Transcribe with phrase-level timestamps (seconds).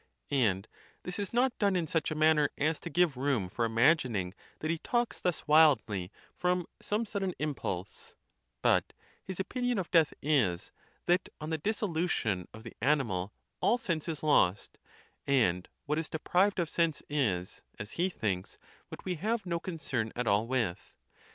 [0.31, 0.67] And
[1.03, 4.71] this is not done in such a manner as to give room for imagining that
[4.71, 8.15] he talks thus wildly from some sudden impulse;
[8.63, 8.93] but
[9.23, 10.71] his opinion of death is,
[11.05, 14.79] that on the dissolution of the ani mal all sense is lost;
[15.27, 18.57] and what is deprived of sense is, as he thinks,
[18.89, 20.95] what we have no concern at all with.